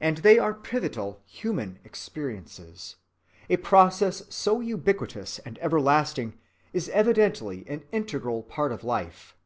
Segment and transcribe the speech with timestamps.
[0.00, 2.96] And they are pivotal human experiences.
[3.50, 6.38] A process so ubiquitous and everlasting
[6.72, 9.36] is evidently an integral part of life.